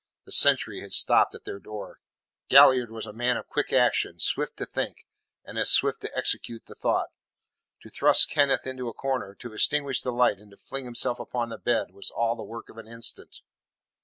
[0.25, 1.99] The sentry had stopped at their door.
[2.49, 5.05] Galliard was a man of quick action, swift to think,
[5.45, 7.09] and as swift to execute the thought.
[7.83, 11.49] To thrust Kenneth into a corner, to extinguish the light, and to fling himself upon
[11.49, 13.41] the bed was all the work of an instant.